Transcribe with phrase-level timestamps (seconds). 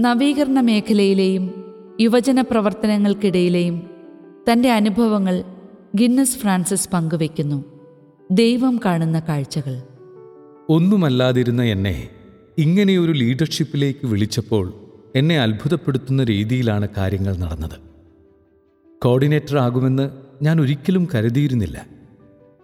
[0.00, 3.82] നവീകരണ മേഖലയിലെയും യുവജന പ്രവർത്തനങ്ങൾക്കിടയിലെയും
[4.52, 5.44] തന്റെ അനുഭവങ്ങൾ
[5.96, 7.64] ഗിന്നസ് ഫ്രാൻസിസ് പങ്കുവയ്ക്കുന്നു.
[8.30, 9.82] ദൈവം കാണുന്ന കാഴ്ചകൾ.
[10.68, 12.08] ഒന്നുമല്ലാതിരുന്ന എന്നെ
[12.58, 14.72] ഇങ്ങനെയൊരു ലീഡർഷിപ്പിലേക്ക് വിളിച്ചപ്പോൾ
[15.16, 17.80] എന്നെ അത്ഭുതപ്പെടുത്തുന്ന രീതിയിലാണ് കാര്യങ്ങൾ നടന്നത്.
[19.04, 20.10] കോർഡിനേറ്റർ ആകുമെന്ന്
[20.42, 21.86] ഞാൻ ഒരിക്കലും കരുതിയിരുന്നില്ല.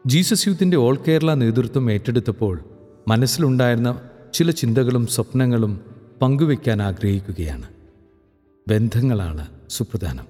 [0.07, 2.61] ജീസസ് യൂത്തിന്റെ ഓൾ കേരള നേതൃത്വം ഏറ്റെടുത്തപ്പോൾ
[3.09, 4.01] മനസ്സിലുണ്ടായിരുന്ന
[4.35, 5.90] ചില ചിന്തകളും സ്വപ്നങ്ങളും
[6.21, 7.67] പങ്കുവയ്ക്കാൻ ആഗ്രഹിക്കുകയാണ്.
[8.69, 10.25] ബന്ധങ്ങളാണ് സുപ്രധാനം.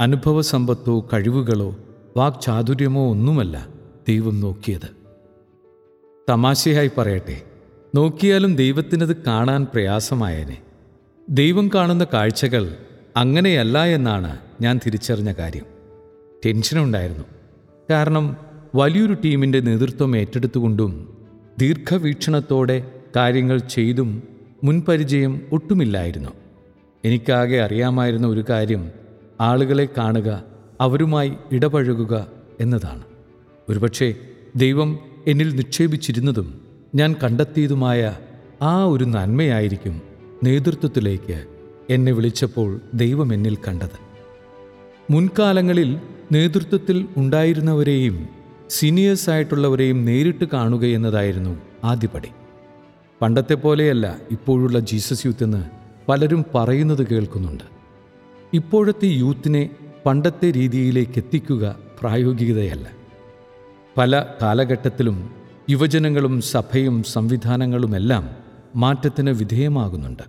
[0.00, 1.76] അനുഭവ സമ്പത്തോ കഴിവുകളോ
[2.16, 3.68] വാക്ചാതുര്യമോ ഒന്നുമല്ല
[4.08, 4.88] ദൈവം നോക്കിയത്.
[6.28, 7.42] തമാശയായി പറയട്ടെ
[7.96, 10.58] നോക്കിയാലും ദൈവത്തിനത് കാണാൻ പ്രയാസമായേനെ.
[11.30, 12.76] ദൈവം കാണുന്ന കാഴ്ചകൾ
[13.16, 15.64] അങ്ങനെയല്ല എന്നാണ് ഞാൻ തിരിച്ചറിഞ്ഞ കാര്യം.
[16.46, 17.24] ടെൻഷനുണ്ടായിരുന്നു.
[17.90, 18.36] കാരണം
[18.74, 21.18] വലിയൊരു ടീമിന്റെ നേതൃത്വം ഏറ്റെടുത്തുകൊണ്ടും
[21.58, 26.28] ദീർഘവീക്ഷണത്തോടെ കാര്യങ്ങൾ ചെയ്തും മുൻപരിചയം ഒട്ടുമില്ലായിരുന്നു.
[27.04, 28.90] എനിക്കാകെ അറിയാമായിരുന്ന ഒരു കാര്യം
[29.40, 30.44] ആളുകളെ കാണുക
[30.80, 32.26] അവരുമായി ഇടപഴകുക
[32.60, 33.02] എന്നതാണ്.
[33.68, 34.14] ഒരുപക്ഷെ
[34.56, 36.60] ദൈവം എന്നിൽ നിക്ഷേപിച്ചിരുന്നതും
[36.94, 38.16] ഞാൻ കണ്ടെത്തിയതുമായ
[38.62, 40.02] ആ ഒരു നന്മയായിരിക്കും
[40.44, 41.44] നേതൃത്വത്തിലേക്ക്
[41.90, 43.98] എന്നെ വിളിച്ചപ്പോൾ ദൈവം എന്നിൽ കണ്ടത്.
[45.12, 46.00] മുൻകാലങ്ങളിൽ
[46.32, 48.28] നേതൃത്വത്തിൽ ഉണ്ടായിരുന്നവരെയും
[48.70, 52.28] സീനിയേഴ്സായിട്ടുള്ളവരെയും നേരിട്ട് കാണുക എന്നതായിരുന്നു ആദ്യപടി.
[53.22, 55.64] പണ്ടത്തെ പോലെയല്ല ഇപ്പോഴുള്ള ജീസസ് യൂത്ത് എന്ന്
[56.08, 57.64] പലരും പറയുന്നത് കേൾക്കുന്നുണ്ട്.
[58.52, 59.70] ഇപ്പോഴത്തെ യൂത്തിനെ
[60.06, 62.86] പണ്ടത്തെ രീതിയിലേക്ക് എത്തിക്കുക പ്രായോഗികതയല്ല.
[63.96, 65.30] പല കാലഘട്ടത്തിലും
[65.70, 68.30] യുവജനങ്ങളും സഭയും സംവിധാനങ്ങളുമെല്ലാം
[68.76, 70.22] മാറ്റത്തിന് വിധേയമാകുന്നുണ്ട്.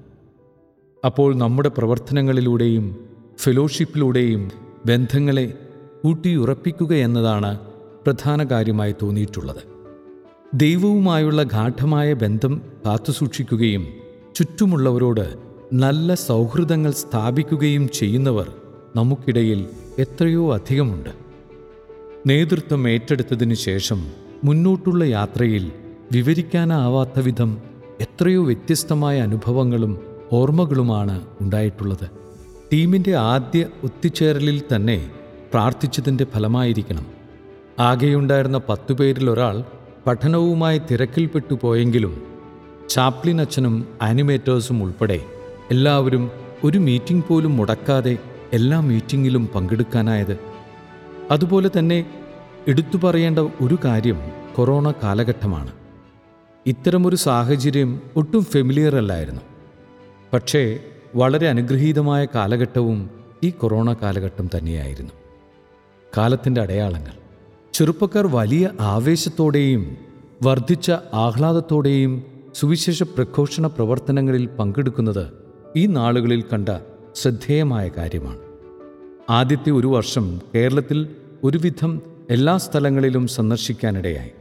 [1.06, 4.52] അപ്പോൾ നമ്മുടെ പ്രവർത്തനങ്ങളിലൂടെയും ഫെലോഷിപ്പിലൂടെയും
[4.86, 5.54] ബന്ധങ്ങളെ
[6.06, 7.60] ഊട്ടിയുറപ്പിക്കുക എന്നതാണ്
[8.06, 9.79] പ്രധാന കാര്യമായി തോന്നിയിട്ടുള്ളത്.
[10.54, 13.88] ദൈവവുമായുള്ള ഗാഠമായ ബന്ധം കാത്തുസൂക്ഷിക്കുകയും
[14.36, 15.36] ചുറ്റുമുള്ളവരോട്
[15.74, 18.52] നല്ല സൗഹൃദങ്ങൾ സ്ഥാപിക്കുകയും ചെയ്യുന്നവർ
[18.96, 19.68] നമുക്കിടയിൽ
[20.00, 21.10] എത്രയോ അധികമുണ്ട്.
[22.28, 24.08] നേതൃത്വം ഏറ്റെടുത്തതിനു ശേഷം
[24.44, 25.72] മുന്നോട്ടുള്ള യാത്രയിൽ
[26.12, 27.58] വിവരിക്കാനാവാത്ത വിധം
[28.02, 30.00] എത്രയോ വ്യത്യസ്തമായ അനുഭവങ്ങളും
[30.32, 32.10] ഓർമ്മകളുമാണ് ഉണ്ടായിട്ടുള്ളത്.
[32.74, 35.12] ടീമിന്റെ ആദ്യ ഒത്തുചേരലിൽ തന്നെ
[35.52, 37.06] പ്രാർത്ഥിച്ചതിന്റെ ഫലമായിരിക്കണം.
[37.80, 38.94] ആകെയുണ്ടായിരുന്ന പത്തു
[39.30, 39.64] ഒരാൾ
[40.08, 42.28] പഠനവുമായി തിരക്കിൽപ്പെട്ടു പോയെങ്കിലും
[42.90, 45.22] ചാപ്ലിൻ അച്ഛനും ആനിമേറ്റേഴ്സും ഉൾപ്പെടെ
[45.72, 46.32] എല്ലാവരും
[46.64, 48.18] ഒരു മീറ്റിംഗ് പോലും മുടക്കാതെ
[48.54, 50.40] എല്ലാ മീറ്റിങ്ങിലും പങ്കെടുക്കാനായത്.
[51.32, 52.06] അതുപോലെ തന്നെ
[52.68, 54.22] എടുത്തു പറയേണ്ട ഒരു കാര്യം
[54.56, 55.72] കൊറോണ കാലഘട്ടമാണ്.
[56.66, 59.42] ഇത്തരമൊരു സാഹചര്യം ഒട്ടും ഫെമിലിയർ അല്ലായിരുന്നു.
[60.34, 60.80] പക്ഷേ
[61.16, 63.10] വളരെ അനുഗ്രഹീതമായ കാലഘട്ടവും
[63.44, 65.14] ഈ കൊറോണ കാലഘട്ടം തന്നെയായിരുന്നു.
[66.18, 67.29] കാലത്തിന്റെ അടയാളങ്ങൾ.
[67.80, 69.98] ചെറുപ്പക്കാർ വലിയ ആവേശത്തോടെയും
[70.44, 72.24] വർദ്ധിച്ച ആഹ്ലാദത്തോടെയും
[72.56, 75.28] സുവിശേഷ പ്രഘോഷണ പ്രവർത്തനങ്ങളിൽ പങ്കെടുക്കുന്നത്
[75.76, 76.70] ഈ നാളുകളിൽ കണ്ട
[77.16, 78.38] ശ്രദ്ധേയമായ കാര്യമാണ്.
[79.30, 81.08] ആദ്യത്തെ ഒരു വർഷം കേരളത്തിൽ
[81.44, 84.32] ഒരുവിധം എല്ലാ സ്ഥലങ്ങളിലും സന്ദർശിക്കാനിടയായി.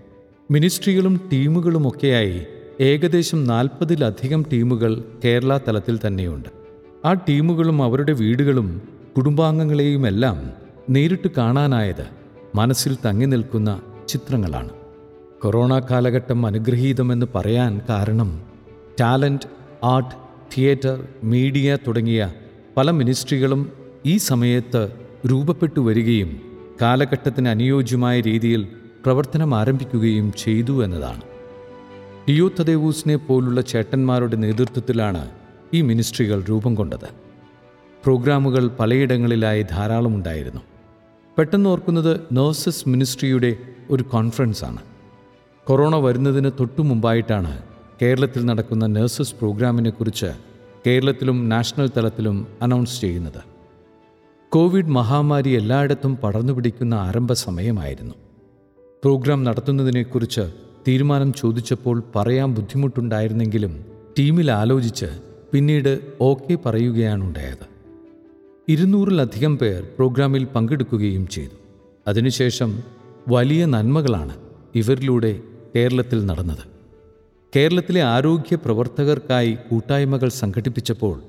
[0.50, 2.46] മിനിസ്ട്രികളും ടീമുകളുമൊക്കെയായി
[2.80, 6.48] ഏകദേശം നാൽപ്പതിലധികം ടീമുകൾ കേരള തലത്തിൽ തന്നെയുണ്ട്.
[7.04, 8.82] ആ ടീമുകളും അവരുടെ വീടുകളും
[9.16, 10.52] കുടുംബാംഗങ്ങളെയുമെല്ലാം
[10.90, 12.18] നേരിട്ട് കാണാനായത്
[12.54, 14.70] മനസ്സിൽ തങ്ങി നിൽക്കുന്ന ചിത്രങ്ങളാണ്.
[15.42, 18.42] കൊറോണ കാലഘട്ടം അനുഗ്രഹീതമെന്ന് പറയാൻ കാരണം
[19.00, 19.48] ടാലന്റ്
[19.84, 20.14] ആർട്ട്
[20.56, 22.32] തിയേറ്റർ മീഡിയ തുടങ്ങിയ
[22.76, 23.72] പല മിനിസ്ട്രികളും
[24.06, 24.92] ഈ സമയത്ത്
[25.30, 26.40] രൂപപ്പെട്ടു വരികയും
[26.82, 28.68] കാലഘട്ടത്തിന് അനുയോജ്യമായ രീതിയിൽ
[29.04, 31.20] പ്രവർത്തനം ആരംഭിക്കുകയും ചെയ്തു എന്നതാണ്.
[32.28, 35.30] ലിയോ തദേവൂസിനെ പോലുള്ള ചേട്ടന്മാരുടെ നേതൃത്വത്തിലാണ്
[35.74, 37.08] ഈ മിനിസ്ട്രികൾ രൂപം കൊണ്ടത്.
[38.04, 40.60] പ്രോഗ്രാമുകൾ പലയിടങ്ങളിലായി ധാരാളം ഉണ്ടായിരുന്നു
[41.38, 43.56] പെട്ടെന്ന് ഓർക്കുന്നത് നേഴ്സസ് മിനിസ്ട്രിയുടെ
[43.90, 44.78] ഒരു കോൺഫറൻസാണ്
[45.66, 47.62] കൊറോണ വരുന്നതിന് തൊട്ടു മുമ്പായിട്ടാണ്
[48.02, 50.26] കേരളത്തിൽ നടക്കുന്ന നേഴ്സസ് പ്രോഗ്രാമിനെ കുറിച്ച്
[50.86, 53.42] കേരളത്തിലും നാഷണൽ തലത്തിലും അനൗൺസ് ചെയ്യുന്നത്.
[54.52, 58.14] കോവിഡ് മഹാമാരി എല്ലായിടത്തും പടർന്നു പിടിക്കുന്ന ആരംഭ സമയമായിരുന്നു.
[59.04, 60.52] പ്രോഗ്രാം നടത്തുന്നതിനെക്കുറിച്ച്
[60.88, 63.84] തീരുമാനം ചോദിച്ചപ്പോൾ പറയാൻ ബുദ്ധിമുട്ടുണ്ടായിരുന്നെങ്കിലും
[64.18, 65.06] ടീമിൽ ആലോചിച്ച്
[65.52, 67.77] പിന്നീട് ഓക്കെ പറയുകയാണുണ്ടായത്
[68.68, 71.56] ഇരുന്നൂറിലധികം പേർ പ്രോഗ്രാമിൽ പങ്കെടുക്കുകയും ചെയ്തു.
[72.08, 72.82] അതിനുശേഷം
[73.28, 74.36] വലിയ നന്മകളാണ്
[74.74, 75.40] ഇവരിലൂടെ
[75.76, 76.64] കേരളത്തിൽ നടന്നത്.
[77.56, 81.22] കേരളത്തിലെ ആരോഗ്യ പ്രവർത്തകർക്കായി കൂട്ടായ്മകൾ സംഘടിപ്പിച്ചപ്പോൾ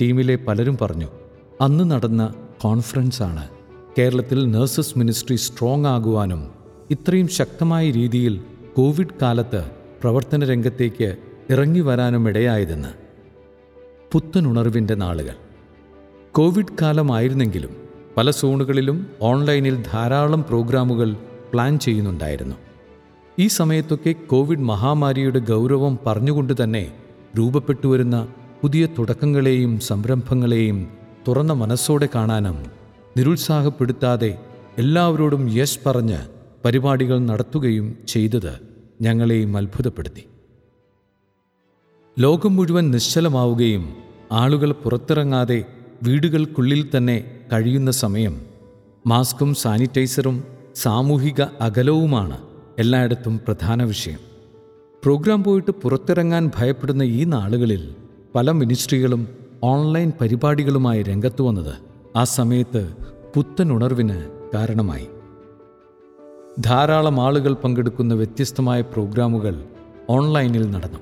[0.00, 1.08] ടീമിലെ പലരും പറഞ്ഞു
[1.60, 3.48] അന്ന് നടന്ന കോൺഫറൻസാണ്
[3.98, 6.50] കേരളത്തിൽ നഴ്സസ് മിനിസ്ട്രി സ്ട്രോങ് ആകുവാനും
[6.90, 8.40] ഇത്രയും ശക്തമായ രീതിയിൽ
[8.76, 9.70] കോവിഡ് കാലത്ത്
[10.02, 11.16] പ്രവർത്തന രംഗത്തേക്ക്
[11.50, 12.88] ഇറങ്ങി വരാനും ഇടയായതെന്ന്
[14.12, 15.45] പുത്തനുണർവിന്റെ നാളുകൾ.
[16.36, 17.76] കോവിഡ് കാലമായിരുന്നെങ്കിലും
[18.16, 21.16] പല സോണുകളിലും ഓൺലൈനിൽ ധാരാളം പ്രോഗ്രാമുകൾ
[21.52, 22.56] പ്ലാൻ ചെയ്യുന്നുണ്ടായിരുന്നു.
[23.38, 26.92] ഈ സമയത്തൊക്കെ കോവിഡ് മഹാമാരിയുടെ ഗൗരവം പറഞ്ഞുകൊണ്ട് തന്നെ
[27.38, 28.28] രൂപപ്പെട്ടുവരുന്ന
[28.62, 30.88] പുതിയ തുടക്കങ്ങളെയും സംരംഭങ്ങളെയും
[31.28, 32.66] തുറന്ന മനസ്സോടെ കാണാനും
[33.16, 34.38] നിരുത്സാഹപ്പെടുത്താതെ
[34.78, 36.18] എല്ലാവരോടും യെസ് പറഞ്ഞ്
[36.64, 38.60] പരിപാടികൾ നടത്തുകയും ചെയ്തത്
[39.00, 40.24] ഞങ്ങളെയും അത്ഭുതപ്പെടുത്തി.
[42.18, 43.96] ലോകം മുഴുവൻ നിശ്ചലമാവുകയും
[44.32, 45.64] ആളുകൾ പുറത്തിറങ്ങാതെ
[46.02, 48.40] വീടുകൾക്കുള്ളിൽ തന്നെ കഴിയുന്ന സമയം
[49.06, 50.44] മാസ്കും സാനിറ്റൈസറും
[50.74, 52.38] സാമൂഹിക അകലവുമാണ്
[52.78, 54.18] എല്ലായിടത്തും പ്രധാന വിഷയം.
[55.04, 57.94] പ്രോഗ്രാം പോയിട്ട് പുറത്തിറങ്ങാൻ ഭയപ്പെടുന്ന ഈ നാളുകളിൽ
[58.34, 59.28] പല മിനിസ്ട്രികളും
[59.64, 61.74] ഓൺലൈൻ പരിപാടികളുമായി രംഗത്ത് വന്നത്
[62.16, 62.92] ആ സമയത്ത്
[63.34, 65.06] പുത്തൻ ഉണർവിന് കാരണമായി.
[66.60, 69.64] ധാരാളം ആളുകൾ പങ്കെടുക്കുന്ന വ്യത്യസ്തമായ പ്രോഗ്രാമുകൾ
[70.10, 70.98] ഓൺലൈനിൽ നടന്നു.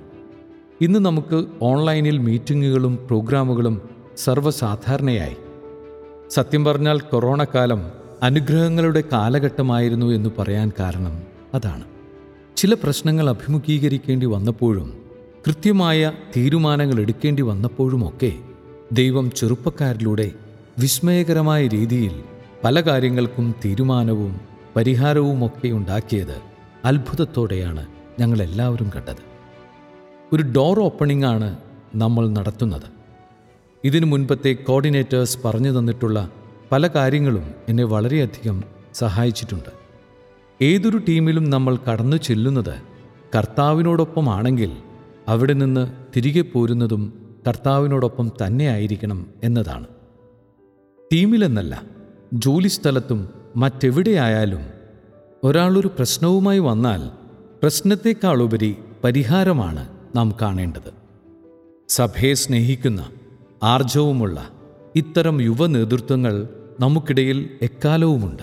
[0.80, 5.36] ഇന്ന് നമുക്ക് ഓൺലൈനിൽ മീറ്റിങ്ങുകളും പ്രോഗ്രാമുകളും സർവസാധാരണയായി.
[6.30, 11.22] സത്യം പറഞ്ഞാൽ കൊറോണ കാലം അനുഗ്രഹങ്ങളുടെ കാലഘട്ടമായിരുന്നു എന്ന് പറയാൻ കാരണം
[11.54, 11.84] അതാണ്.
[12.56, 15.04] ചില പ്രശ്നങ്ങൾ അഭിമുഖീകരിക്കേണ്ടി വന്നപ്പോഴും
[15.46, 18.32] കൃത്യമായ തീരുമാനങ്ങൾ എടുക്കേണ്ടി വന്നപ്പോഴുമൊക്കെ
[18.92, 20.30] ദൈവം ചെറുപ്പക്കാരിലൂടെ
[20.78, 22.22] വിസ്മയകരമായ രീതിയിൽ
[22.64, 24.40] പല കാര്യങ്ങൾക്കും തീരുമാനവും
[24.76, 26.42] പരിഹാരവുമൊക്കെ ഉണ്ടാക്കിയത്
[26.84, 27.86] അത്ഭുതത്തോടെയാണ്
[28.20, 29.34] ഞങ്ങളെല്ലാവരും കണ്ടത്.
[30.32, 31.56] ഒരു ഡോർ ഓപ്പണിംഗ് ആണ്
[31.94, 33.03] നമ്മൾ നടത്തുന്നത്.
[33.84, 36.30] ഇതിനു മുൻപത്തെ കോർഡിനേറ്റേഴ്സ് പറഞ്ഞു തന്നിട്ടുള്ള
[36.72, 38.62] പല കാര്യങ്ങളും എന്നെ വളരെയധികം
[38.94, 39.68] സഹായിച്ചിട്ടുണ്ട്.
[40.62, 42.74] ഏതൊരു ടീമിലും നമ്മൾ കടന്നു ചെല്ലുന്നത്
[43.34, 44.72] കർത്താവിനോടൊപ്പമാണെങ്കിൽ
[45.28, 49.86] അവിടെ നിന്ന് തിരികെ പോരുന്നതും കർത്താവിനോടൊപ്പം തന്നെ ആയിരിക്കണം എന്നതാണ്.
[51.12, 51.82] ടീമിലെന്നല്ല
[52.34, 54.60] ജോലിസ്ഥലത്തും മറ്റെവിടെയായാലും
[55.44, 57.10] ഒരാളൊരു പ്രശ്നവുമായി വന്നാൽ
[57.62, 60.92] പ്രശ്നത്തെക്കാളുപരി പരിഹാരമാണ് നാം കാണേണ്ടത്.
[61.88, 63.10] സഭയെ സ്നേഹിക്കുന്ന
[63.64, 64.48] ആർജവുമുള്ള
[64.96, 66.48] ഇത്തരം യുവ നേതൃത്വങ്ങൾ
[66.80, 68.42] നമുക്കിടയിൽ എക്കാലവുമുണ്ട്.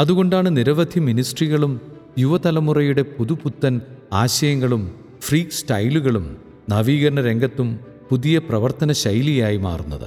[0.00, 1.80] അതുകൊണ്ടാണ് നിരവധി മിനിസ്ട്രികളും
[2.18, 3.80] യുവതലമുറയുടെ പുതുപുത്തൻ
[4.12, 6.36] ആശയങ്ങളും ഫ്രീ സ്റ്റൈലുകളും
[6.70, 7.80] നവീകരണ രംഗത്തും
[8.10, 10.06] പുതിയ പ്രവർത്തന ശൈലിയായി മാറുന്നത്.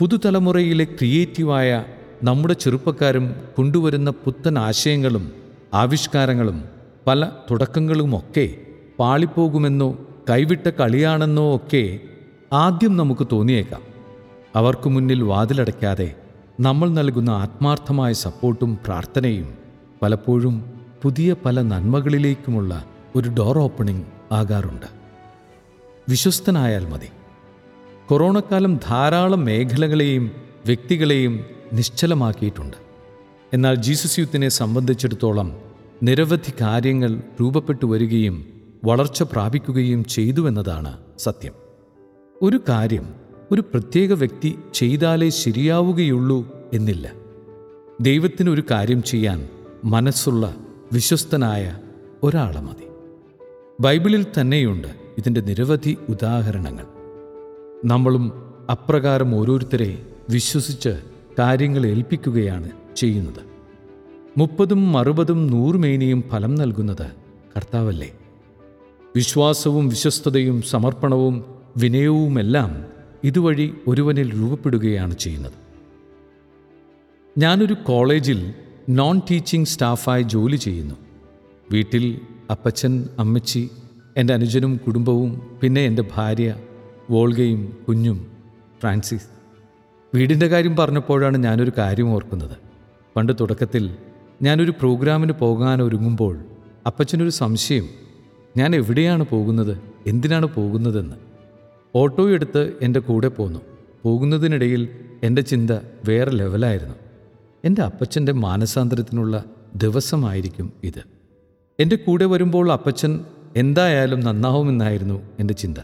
[0.00, 1.84] പുതുതലമുറയിലെ ക്രിയേറ്റീവായ
[2.22, 5.32] നമ്മുടെ ചെറുപ്പക്കാരും കൊണ്ടുവരുന്ന പുത്തൻ ആശയങ്ങളും
[5.74, 6.64] ആവിഷ്കാരങ്ങളും
[7.06, 8.56] പല തുടക്കങ്ങളുമൊക്കെ
[8.98, 9.98] പാളിപ്പോകുമെന്നോ
[10.30, 12.00] കൈവിട്ട കളിയാണെന്നോ ഒക്കെ
[12.52, 13.82] ആദ്യം നമുക്ക് തോന്നിയേക്കാം.
[14.56, 16.14] അവർക്ക് മുന്നിൽ വാതിലടയ്ക്കാതെ
[16.60, 19.54] നമ്മൾ നൽകുന്ന ആത്മാർത്ഥമായ സപ്പോർട്ടും പ്രാർത്ഥനയും
[20.02, 22.84] പലപ്പോഴും പുതിയ പല നന്മകളിലേക്കുമുള്ള
[23.16, 24.86] ഒരു ഡോർ ഓപ്പണിംഗ് ആകാറുണ്ട്.
[26.08, 27.06] വിശ്വസ്തനായാൽ മതി.
[28.08, 30.30] കൊറോണക്കാലം ധാരാളം മേഖലകളെയും
[30.66, 32.76] വ്യക്തികളെയും നിശ്ചലമാക്കിയിട്ടുണ്ട്.
[33.52, 35.56] എന്നാൽ ജീസസ് യൂത്തിനെ സംബന്ധിച്ചിടത്തോളം
[36.02, 38.46] നിരവധി കാര്യങ്ങൾ രൂപപ്പെട്ടു വരികയും
[38.84, 41.67] വളർച്ച പ്രാപിക്കുകയും ചെയ്തുവെന്നതാണ് സത്യം.
[42.42, 43.14] ഒരു കാര്യം
[43.52, 47.12] ഒരു പ്രത്യേക വ്യക്തി ചെയ്താലേ ശരിയാവുകയുള്ളൂ എന്നില്ല.
[48.00, 49.48] ദൈവത്തിന് ഒരു കാര്യം ചെയ്യാൻ
[49.84, 50.54] മനസ്സുള്ള
[50.92, 51.78] വിശ്വസ്തനായ
[52.22, 52.88] ഒരാളെ മതി.
[53.80, 54.88] ബൈബിളിൽ തന്നെയുണ്ട്
[55.18, 56.84] ഇതിന്റെ നിരവധി ഉദാഹരണങ്ങൾ.
[57.84, 58.32] നമ്മളും
[58.70, 60.98] അപ്രകാരം ഓരോരുത്തരെ വിശ്വസിച്ച്
[61.38, 63.42] കാര്യങ്ങൾ ഏൽപ്പിക്കുകയാണ് ചെയ്യുന്നത്.
[64.38, 67.06] മുപ്പതും അറുപതും നൂറുമേനിയും ഫലം നൽകുന്നത്
[67.56, 68.12] കർത്താവല്ലേ?
[69.16, 72.84] വിശ്വാസവും വിശ്വസ്തതയും സമർപ്പണവും വിനയവുമെല്ലാം
[73.24, 75.52] ഇതുവഴി ഒരുവനിൽ രൂപപ്പെടുകയാണ് ചെയ്യുന്നത്.
[77.38, 78.54] ഞാനൊരു കോളേജിൽ
[78.88, 80.94] നോൺ ടീച്ചിങ് സ്റ്റാഫായി ജോലി ചെയ്യുന്നു.
[81.72, 82.20] വീട്ടിൽ
[82.50, 83.70] അപ്പച്ചൻ അമ്മച്ചി
[84.16, 86.54] എന്റെ അനുജനും കുടുംബവും പിന്നെ എന്റെ ഭാര്യ
[87.10, 88.26] വോൾഗയും കുഞ്ഞും
[88.80, 89.28] ഫ്രാൻസിസ്.
[90.14, 92.56] വീടിന്റെ കാര്യം പറഞ്ഞപ്പോഴാണ് ഞാനൊരു കാര്യം ഓർക്കുന്നത്.
[93.16, 93.96] പണ്ട് തുടക്കത്തിൽ
[94.42, 96.38] ഞാനൊരു പ്രോഗ്രാമിന് പോകാൻ ഒരുങ്ങുമ്പോൾ
[96.86, 97.88] അപ്പച്ചനൊരു സംശയം
[98.56, 99.78] ഞാൻ എവിടെയാണ് പോകുന്നത്?
[100.06, 101.27] എന്തിനാണ് പോകുന്നതെന്ന്?
[101.94, 103.58] ഓട്ടോ എടുത്ത് എന്റെ കൂടെ പോന്നു.
[104.02, 104.88] പോകുന്നതിനിടയിൽ
[105.22, 105.70] എന്റെ ചിന്ത
[106.08, 106.94] വേറെ ലെവലായിരുന്നു.
[107.64, 109.44] എന്റെ അപ്പച്ചന്റെ മാനസാന്തരത്തിനുള്ള
[109.76, 111.02] ദിവസമായിരിക്കും ഇത്.
[111.80, 113.24] എന്റെ കൂടെ വരുമ്പോൾ അപ്പച്ചൻ
[113.56, 115.78] എന്തായാലും നന്നാവുമെന്നായിരുന്നു എന്റെ ചിന്ത.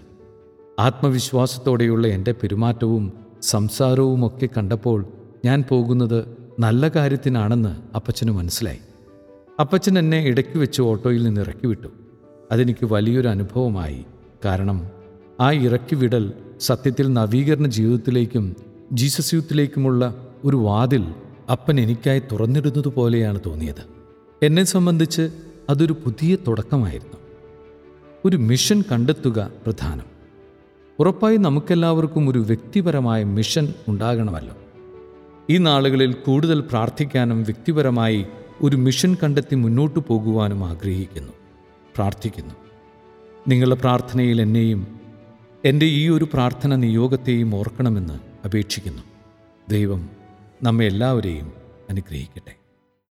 [0.79, 5.07] ആത്മവിശ്വാസത്തോടെയുള്ള എന്റെ പെരുമാറ്റവും സംസാരവുമൊക്കെ കണ്ടപ്പോൾ
[5.45, 8.79] ഞാൻ പോകുന്നത് നല്ല കാര്യത്തിനാണെന്ന് അപ്പച്ചന് മനസ്സിലായി.
[9.61, 11.89] അപ്പച്ചൻ എന്നെ ഇടയ്ക്ക് വെച്ച് ഓട്ടോയിൽ നിന്ന് ഇറക്കി വിട്ടു
[12.53, 14.05] അതെനിക്ക് വലിയൊരു അനുഭവമായി.
[14.45, 15.04] കാരണം
[15.41, 18.57] ആ ഇറക്കി വിടൽ സത്യത്തിൽ നവീകരണ ജീവിതത്തിലേക്കും
[18.93, 21.15] ജീസസ് യൂത്തിലേക്കുമുള്ള ഒരു വാതിൽ
[21.53, 23.85] അപ്പൻ എനിക്കായി തുറന്നിടുന്നത് പോലെയാണ് തോന്നിയത്.
[24.43, 25.31] എന്നെ സംബന്ധിച്ച്
[25.71, 27.17] അതൊരു പുതിയ തുടക്കമായിരുന്നു.
[28.25, 30.05] ഒരു മിഷൻ കണ്ടെത്തുക പ്രധാനം.
[30.99, 34.55] ഉറപ്പായി നമുക്കെല്ലാവർക്കും ഒരു വ്യക്തിപരമായ മിഷൻ ഉണ്ടാകണമല്ലോ.
[35.51, 38.27] ഈ നാളുകളിൽ കൂടുതൽ പ്രാർത്ഥിക്കാനും വ്യക്തിപരമായി
[38.63, 41.33] ഒരു മിഷൻ കണ്ടെത്തി മുന്നോട്ടു പോകുവാനും ആഗ്രഹിക്കുന്നു.
[41.97, 42.55] പ്രാർത്ഥിക്കുന്നു.
[43.49, 45.04] നിങ്ങളുടെ പ്രാർത്ഥനയിൽ എന്നെയും
[45.67, 49.03] എന്റെ ഈ ഒരു പ്രാർത്ഥന നിയോഗത്തെയും ഓർക്കണമെന്ന് അപേക്ഷിക്കുന്നു.
[49.69, 50.11] ദൈവം
[50.63, 51.53] നമ്മെ എല്ലാവരെയും
[51.91, 52.55] അനുഗ്രഹിക്കട്ടെ.